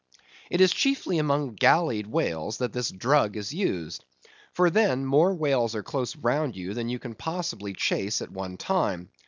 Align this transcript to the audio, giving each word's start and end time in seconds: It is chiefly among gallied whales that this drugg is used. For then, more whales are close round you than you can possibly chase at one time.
It 0.49 0.61
is 0.61 0.73
chiefly 0.73 1.19
among 1.19 1.53
gallied 1.53 2.07
whales 2.07 2.57
that 2.57 2.73
this 2.73 2.89
drugg 2.89 3.37
is 3.37 3.53
used. 3.53 4.03
For 4.51 4.71
then, 4.71 5.05
more 5.05 5.31
whales 5.35 5.75
are 5.75 5.83
close 5.83 6.15
round 6.15 6.55
you 6.55 6.73
than 6.73 6.89
you 6.89 6.97
can 6.97 7.13
possibly 7.13 7.73
chase 7.75 8.19
at 8.19 8.31
one 8.31 8.57
time. 8.57 9.09